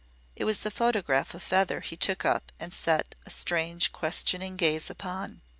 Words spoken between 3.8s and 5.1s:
questioning gaze